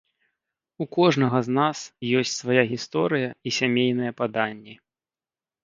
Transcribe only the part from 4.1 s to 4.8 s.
паданні.